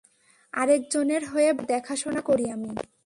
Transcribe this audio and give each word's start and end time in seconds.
আরেকজনের 0.53 1.23
হয়ে 1.25 1.49
বাড়িটা 1.53 1.73
দেখাশোনা 1.73 2.21
করি 2.21 2.45
আমি। 2.51 2.71